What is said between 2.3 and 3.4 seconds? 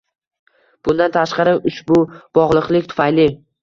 bog‘liqlik tufayli